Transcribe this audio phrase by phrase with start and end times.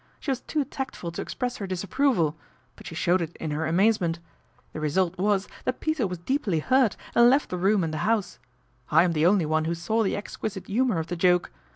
[0.19, 2.35] She was too tactful to express her disapproval;
[2.75, 4.17] but she showed it in her amazement.
[4.73, 8.39] The result was that Peter was deeply hurt and left the room and the house.
[8.89, 11.51] I am the only one who saw the exquisite humour of the joke.